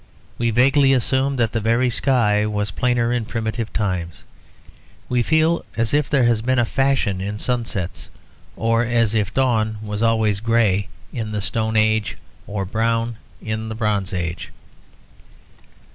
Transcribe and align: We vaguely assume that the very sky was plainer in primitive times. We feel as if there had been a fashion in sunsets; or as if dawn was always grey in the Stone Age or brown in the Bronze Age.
We 0.39 0.49
vaguely 0.49 0.93
assume 0.93 1.35
that 1.35 1.51
the 1.51 1.59
very 1.59 1.91
sky 1.91 2.47
was 2.47 2.71
plainer 2.71 3.13
in 3.13 3.23
primitive 3.25 3.71
times. 3.71 4.23
We 5.09 5.21
feel 5.21 5.63
as 5.77 5.93
if 5.93 6.09
there 6.09 6.23
had 6.23 6.43
been 6.43 6.57
a 6.57 6.65
fashion 6.65 7.21
in 7.21 7.37
sunsets; 7.37 8.09
or 8.55 8.83
as 8.83 9.13
if 9.13 9.31
dawn 9.31 9.77
was 9.83 10.01
always 10.01 10.39
grey 10.39 10.87
in 11.13 11.33
the 11.33 11.39
Stone 11.39 11.77
Age 11.77 12.17
or 12.47 12.65
brown 12.65 13.17
in 13.43 13.69
the 13.69 13.75
Bronze 13.75 14.11
Age. 14.11 14.49